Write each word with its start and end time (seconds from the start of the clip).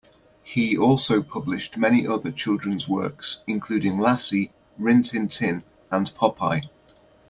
He 0.41 0.75
also 0.75 1.21
published 1.21 1.77
many 1.77 2.07
other 2.07 2.31
children's 2.31 2.87
works, 2.87 3.41
including 3.45 3.99
Lassie, 3.99 4.51
Rin 4.79 5.03
Tin 5.03 5.27
Tin, 5.29 5.63
and 5.91 6.11
Popeye. 6.15 6.67